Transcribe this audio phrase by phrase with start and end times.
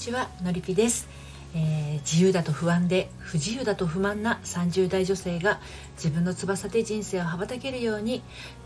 [0.00, 1.08] ちはのりぴです、
[1.54, 5.60] えー、自由だと不安で不自由だと不満な30代女性が
[5.96, 8.22] 自分の翼で人生を羽ばたけるように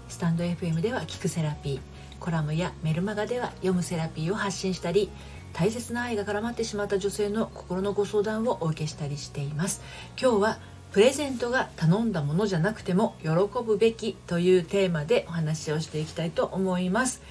[0.08, 1.80] スタンド FM では聞くセラピー
[2.20, 5.10] コラムやメルマガでは読むセラピーを発信したり
[5.54, 9.82] 大切な愛が絡まってしまった女性の心のご相談をお受けしたりしています。
[10.20, 10.58] 今日は
[10.92, 13.28] プレゼントが頼んだものじゃなくても喜
[13.64, 17.22] ぶべきというテーマでお話をしていきたいと思います。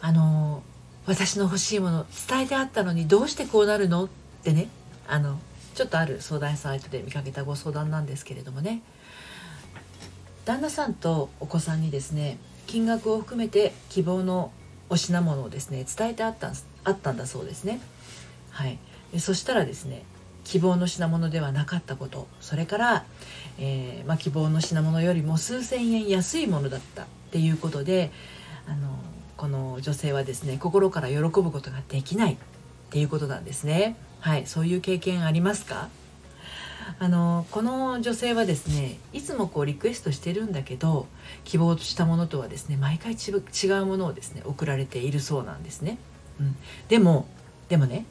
[0.00, 0.62] あの
[1.08, 4.04] 私の欲しいもの伝えてあったのにどうしてこうなるの？
[4.04, 4.08] っ
[4.44, 4.68] てね。
[5.08, 5.40] あの
[5.74, 8.82] ちょっとある相談サイトで見かけたご相談なんですけれどもね。
[10.44, 12.36] 旦那さんとお子さんにですね
[12.66, 14.52] 金額を含めて希望の
[14.90, 16.52] お品物をですね伝えてあった
[16.84, 17.80] あったんだそうですね。
[18.50, 18.78] はい。
[19.18, 20.02] そしたらですね
[20.44, 22.28] 希望の品物ではなかったこと。
[22.42, 23.06] それから、
[23.58, 28.10] えー、まあ、希望の品物よりも数千円安いものだったっていうことで
[28.66, 28.90] あの
[29.38, 32.36] この女性はですね心から喜ぶことができないっ
[32.90, 33.96] ていうことなんですね。
[34.20, 35.88] はいそういう経験ありますか？
[36.98, 41.06] あのこの女性はですねいつもこうリクエストしてるんだけど
[41.44, 45.98] 希望したものとはですね毎回違うものをですね送られているそうなんですね、
[46.40, 46.56] うん、
[46.88, 47.28] でも
[47.68, 48.06] でもね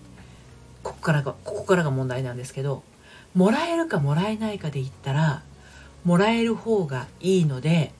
[0.83, 2.83] ここからがここからが問題なんですけど
[3.33, 5.41] もらえるかもらえないかで言ったら
[6.05, 7.91] もらえる方がいいので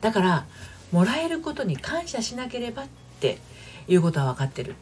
[0.00, 0.46] だから
[0.92, 2.86] もらえることに感謝しなければっ
[3.20, 3.38] て
[3.88, 4.76] いうことは分かってる。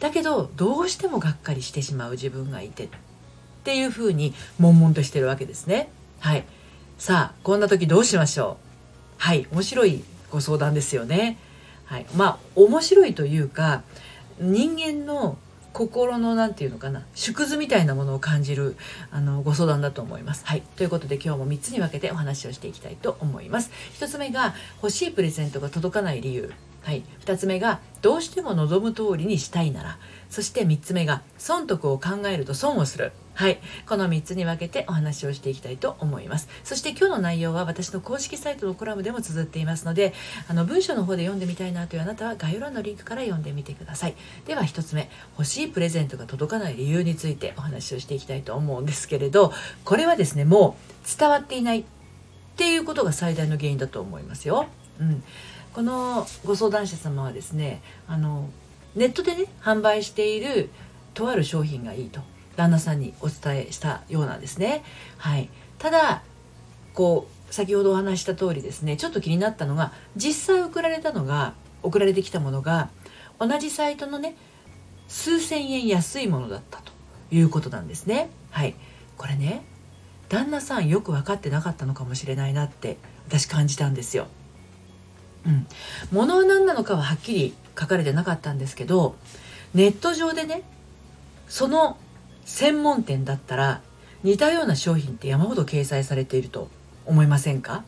[0.00, 2.88] だけどどうしてもがっかりしてしまう自分がいてっ
[3.64, 5.88] ていうふうに悶々としてるわけですね。
[6.20, 6.44] はい。
[6.98, 8.58] さあこんな時どうしましょ
[9.18, 9.22] う？
[9.22, 9.46] はい。
[9.50, 11.38] 面白いご相談ですよね。
[11.86, 12.06] はい。
[12.14, 13.82] まあ面白いというか
[14.38, 15.38] 人間の
[15.76, 18.76] 心の何て言うのかな縮図みたいなものを感じる
[19.10, 20.42] あのご相談だと思います。
[20.46, 23.70] はいということで今日も3つに分けてお話をしていきたいと思います。
[24.00, 26.50] 1つ目が欲しいプレゼントが届かない理由。
[26.82, 29.98] はい、2つ目がどうしても望む通りにしたいなら
[30.30, 33.60] そして3つ目が損得を考えると損をするはい。
[33.86, 36.48] この3つに分けてお話をしていきたいと思います。
[36.64, 40.14] そして今日の内容は私の公式サイトのコラムでも綴っていますので、
[40.48, 44.14] あの文章の方で読んでみたいなというあなたは概要欄のリンクから読んでみてください。
[44.46, 49.52] では1つ目、欲しいプレゼントが届かない理由についてお話をしていきたいと思うんですけれど、
[49.84, 51.84] これはですね、もう伝わっていないっ
[52.56, 54.64] ていうことが最大の原因だと思いますよ。
[54.98, 55.22] うん。
[55.74, 58.48] このご相談者様はですね、あの、
[58.94, 60.70] ネットでね、販売している
[61.12, 62.22] とある商品がいいと。
[62.56, 64.82] 旦那さんにお伝えしたようなんですね。
[65.18, 66.22] はい、ただ
[66.94, 72.90] こう先ほどお話した通りですねちょっと気になったのが実際送られたのが送られてきたものが
[73.38, 74.34] 同じサイトのね
[75.08, 76.92] 数千円安いものだったと
[77.30, 78.30] いうことなんですね。
[78.50, 78.74] はい
[79.16, 79.62] これね
[80.28, 82.96] 旦那さんよく分かってなかったのかもしれないなって
[83.28, 84.26] 私感じたんですよ。
[85.46, 85.66] うん、
[86.10, 89.14] 物は何なのかははっきり書かれてなかったんですけど
[89.74, 90.62] ネット上でね
[91.48, 91.98] その
[92.46, 93.82] 専門店だったら
[94.22, 96.68] 似たような商品って山ほど掲載されていると
[97.04, 97.84] 思いませんか？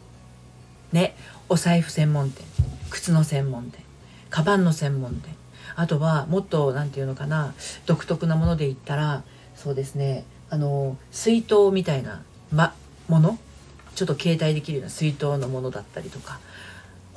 [0.92, 1.16] ね
[1.48, 2.44] お財布専門店
[2.90, 3.82] 靴の専門店
[4.28, 5.34] カバンの専門店
[5.76, 7.54] あとはもっと何て言うのかな
[7.86, 9.22] 独特なもので言ったら
[9.54, 12.74] そうですねあの水筒みたいな、ま、
[13.08, 13.38] もの？
[13.94, 16.40] ちょっと携帯できるような水筒のものだったりとか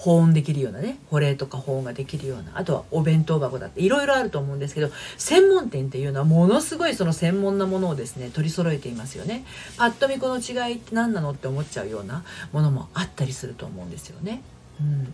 [0.02, 4.90] 保温できるようなね保冷とか保温ができるようなあとはお弁当箱だっていろいろあると思うんですけど
[5.20, 9.46] 専門店っていうのはものすごいその専門なものをですね取り揃えていますよね
[9.78, 14.42] パッと見この違いって何なのって思っちゃうようなものもあったりすると思うんですよね。
[14.80, 15.14] うん、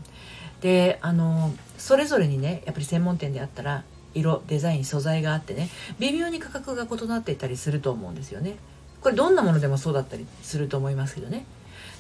[0.62, 3.84] であのそれぞれにねやっぱり専門店であったら
[4.14, 5.69] 色デザイン素材があってね
[6.00, 8.56] 微妙に価格が異なっていたりすると思うんですよね。
[9.02, 11.46] これどんなものでもそうだったりすると思いますけどね。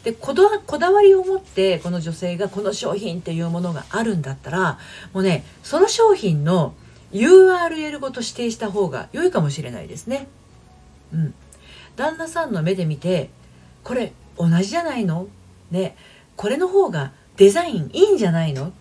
[0.03, 4.79] でこだわりを持ってこの女性がこの商品っていうものがあるんだったら
[5.13, 6.73] もうねその商品の
[7.11, 10.27] URL ごと指定した方が良いかもしれないですね。
[11.13, 11.33] うん、
[11.95, 13.29] 旦那さんの目で見て
[13.83, 15.27] これ同じじゃないの？
[15.71, 15.95] ね。
[16.35, 18.71] これの方がデザインいいんじゃないの？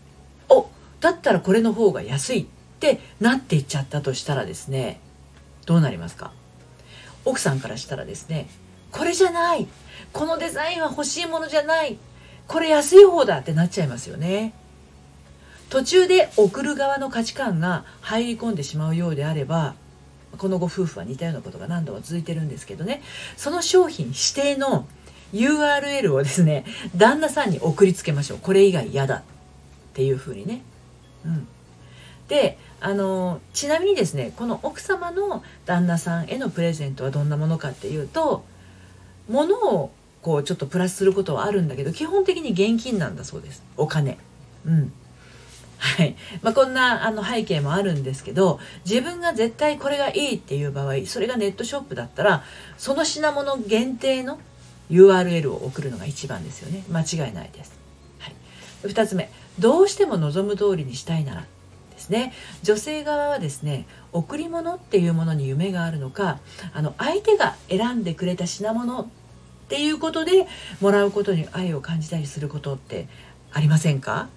[0.48, 0.68] お
[1.00, 2.46] だったらこれの方が安いっ
[2.78, 5.00] てなっていっちゃったとしたらですね
[5.64, 6.32] どうなりますか？
[7.24, 8.48] 奥さんからしたらですね
[8.92, 9.66] これじゃない。
[10.12, 11.98] このデザインは欲しいものじゃない。
[12.46, 14.54] これ安い方だってなっちゃいますよね。
[15.68, 19.74] 途中で送る側の価値観が入り込んでしまうようであれば
[20.38, 23.02] このご夫婦は似たようなことが何度も続いてるんですけどね。
[23.36, 24.86] その商品指定の
[25.32, 28.38] URL をですね旦那さんに送りつけましょう。
[28.38, 29.22] これ以外嫌だっ
[29.94, 30.62] ていうふうにね。
[31.24, 31.48] うん。
[32.28, 38.44] であのちなみにですねこの奥様の旦那さんへのプレゼントはどんなものかっていうと
[39.28, 39.90] 物を
[40.22, 43.62] こうちょっとプラスすることはあるんだけど基本的に現金なんだそうです。
[43.76, 44.18] お金。
[44.66, 44.92] うん。
[45.78, 46.16] はい。
[46.42, 52.44] まあ、こんなあの背景もあるんですけど自分が絶対これがいいっていう場合それがネットショップだったら
[52.78, 54.38] その品物限定の
[54.90, 56.84] URL を送るのが一番ですよね。
[56.90, 57.78] 間違いないです、
[58.18, 58.34] はい、
[58.84, 59.30] 2つ目。
[59.58, 61.46] どうしても望む通りにしたいなら
[62.06, 62.32] ですね。
[62.62, 66.38] 女性側はですね贈り物っていうものに夢があるのか
[66.72, 69.06] あの相手が選んでくれた品物っ
[69.68, 70.46] ていうことで
[70.80, 73.08] もらうことに愛を感じたりすることって
[73.52, 74.28] ありませんか？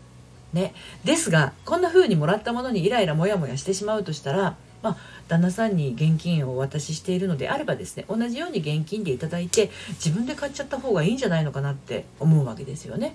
[0.51, 0.73] ね、
[1.03, 9.69] ですがこんな風にもらったものにイライラモヤモヤしてしまうとしたら、まあ、旦那さんに現金をお渡ししているのであればですね同じように現金でいただいて
[10.03, 13.13] 自分で買っちゃった方がいいんじゃないのかなって思うわけですよね。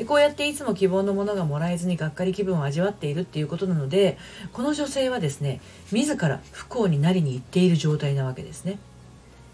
[0.00, 4.16] でこうやっていつも希望のものがもらえずにがっかり気分を味わっているっていうことなので
[4.54, 5.60] この女性はですね
[5.92, 8.78] 自ら不幸になりに行っている状態なわけですね。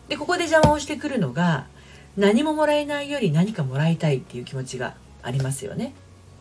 [0.06, 1.66] でここで邪魔をしてくるのが
[2.16, 4.94] 何ももらえないより何かもらいたいっていう気持ちが
[5.25, 5.94] ありますよね。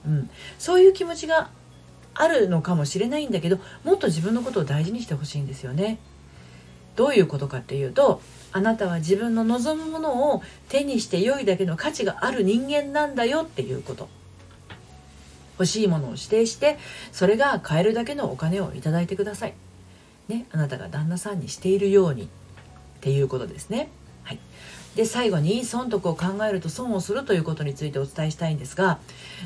[0.06, 0.30] うん、
[0.60, 1.50] そういう気持ちが
[2.14, 5.98] あるのかもしれないんだけどもっと自分のことを大事にしてほしいんですよね。
[6.96, 8.22] どういうことかっていうと
[8.52, 14.08] あなたは自分の望むものを手にして良いだけの価値がある人間なんだよっていうこと
[15.60, 16.78] 欲しいものを指定して
[17.12, 19.54] それが買えるだけのお金をいただいてください。
[20.28, 22.28] ね、あなたが旦那さんにしているようにっ
[23.02, 23.90] ていうことですね。
[24.24, 24.40] はい、
[24.96, 29.00] で最後に損得を考えると損をするということについてお伝えしたいんですが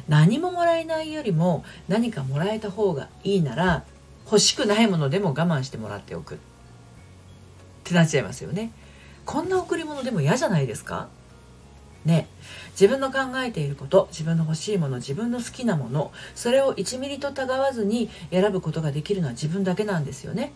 [0.07, 3.83] 何ももらえないよりも何かもらえた方がいいなら
[4.25, 6.39] 欲しくないものでも我慢してもらっておく
[7.89, 8.71] ってなっちゃいますよね。
[9.25, 11.07] こんな贈り物でも嫌じゃないですか？
[12.05, 12.27] ね。
[12.71, 20.53] 自分の考えていること自分の欲しいもの自分の好きなものそれを1ミリとたがわずに選ぶことができるのは自分だけなんですよね。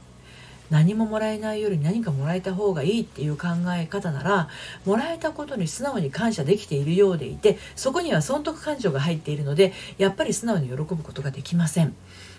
[0.69, 4.49] 何ももらえないより何かもらえた方がいいっていう考え方なら
[4.85, 11.95] もらえたことに素直に感謝できているようでいてそこには損得感情が入っているのでやっぱり素直に喜ぶことができません。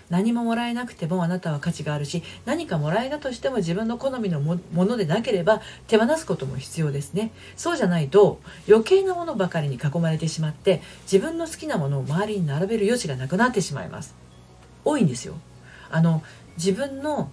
[0.09, 7.31] 何ももらえなくてもあなたは価値があるし何かもらえたとしても自分の好みのものでなければ手放すことも必要ですね。
[7.55, 14.15] そうじゃないと余計なものばかりに囲まれてしまって自分の好きなものを周りに並べる余地がなくなってしまいます。
[14.83, 15.35] 多いんですよ。
[15.89, 16.21] あの
[16.57, 17.29] 自分の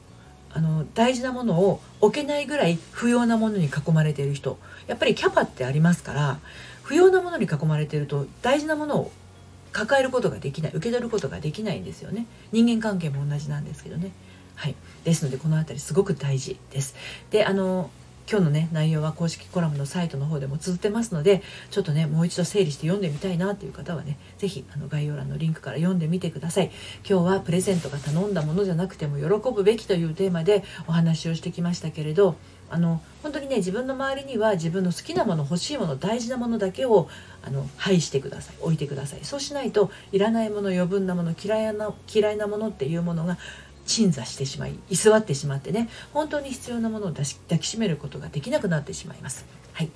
[0.55, 4.59] あの大事なものを置けないぐらい不要なものに囲まれている人。
[4.87, 6.41] やっぱりキャパってありますから
[6.83, 9.13] 不要なものに囲まれていると大事なものを
[9.73, 12.27] 抱えることができない受け取ることができないんですよね。
[12.53, 14.13] 人間関係も同じなんですけどね。
[14.55, 14.75] はい。
[15.05, 16.95] ですのでこの辺りすごく大事です。
[17.31, 17.91] であの
[18.31, 26.71] 今日のね内容は公式コラムのサイトの方でも綴ってますのでちょっとねもう一度整理して読んでみたいなっていう方はね是非あの概要欄のリンクから読んでみてください。
[27.09, 32.37] 今日はプレゼントが頼んだものじゃなくても喜ぶべきというテーマでお話をしてきましたけれど
[32.73, 37.07] あの本当にね自分の周りには自分の好きなもの欲しいもの大事なものだけを
[37.43, 43.37] あの配してください置いてくださいそうしないといらないもの余分なもの嫌いな嫌いなものっていうものが
[43.85, 49.45] 鎮座してしまい居座ってしまってね本当に必要なものを抱きしめることができなくなってしまいます。
[49.75, 49.91] はい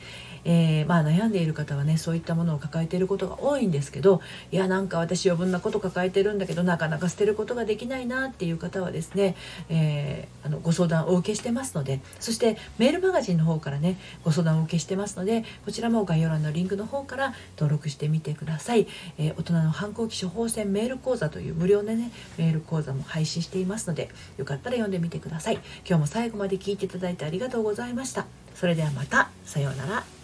[0.48, 4.20] えー、まあ、悩んでいる方はねそういったものを抱えていることが多いんですけど
[4.52, 9.34] いやなんか私余分なこと抱えてるんだけどなかなか捨てることができないなっていう方はですね、
[9.68, 18.86] えー、あのご相談をお受けしてますのでそしてメールマガジンの方からねご相談をお受けしてますのでこちらも概要欄のリンクの方から登録してみてください、
[19.18, 25.54] えー、大人の反抗期処方箋メール講座という無料でねメール講座も配信していますのでよかったら読んでみてください。
[25.86, 28.26] 今日も最後まで聞いていただいてありがとうございました。
[28.54, 29.30] それではまた。
[29.44, 30.15] さようなら。